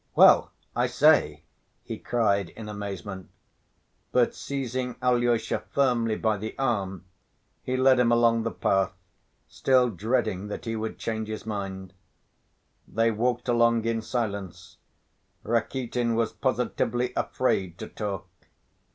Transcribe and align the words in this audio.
"Well! 0.15 0.51
I 0.75 0.87
say!" 0.87 1.43
he 1.83 1.99
cried 1.99 2.49
in 2.49 2.67
amazement, 2.67 3.29
but 4.11 4.33
seizing 4.33 4.95
Alyosha 4.99 5.59
firmly 5.69 6.15
by 6.15 6.37
the 6.37 6.57
arm 6.57 7.05
he 7.61 7.77
led 7.77 7.99
him 7.99 8.11
along 8.11 8.41
the 8.41 8.49
path, 8.49 8.93
still 9.47 9.91
dreading 9.91 10.47
that 10.47 10.65
he 10.65 10.75
would 10.75 10.97
change 10.97 11.27
his 11.27 11.45
mind. 11.45 11.93
They 12.87 13.11
walked 13.11 13.47
along 13.47 13.85
in 13.85 14.01
silence, 14.01 14.77
Rakitin 15.43 16.15
was 16.15 16.31
positively 16.33 17.13
afraid 17.15 17.77
to 17.77 17.87
talk. 17.87 18.27